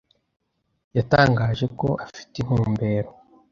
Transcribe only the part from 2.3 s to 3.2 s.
intumbero